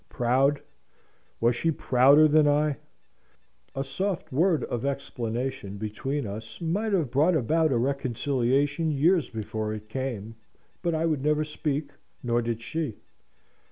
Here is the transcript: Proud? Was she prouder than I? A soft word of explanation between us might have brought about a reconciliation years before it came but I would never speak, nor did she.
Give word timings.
Proud? 0.09 0.63
Was 1.39 1.55
she 1.55 1.69
prouder 1.69 2.27
than 2.27 2.47
I? 2.47 2.77
A 3.75 3.83
soft 3.83 4.31
word 4.31 4.63
of 4.63 4.83
explanation 4.83 5.77
between 5.77 6.25
us 6.25 6.59
might 6.59 6.91
have 6.93 7.11
brought 7.11 7.35
about 7.35 7.71
a 7.71 7.77
reconciliation 7.77 8.89
years 8.89 9.29
before 9.29 9.75
it 9.75 9.89
came 9.89 10.37
but 10.81 10.95
I 10.95 11.05
would 11.05 11.21
never 11.21 11.43
speak, 11.43 11.91
nor 12.23 12.41
did 12.41 12.63
she. 12.63 12.97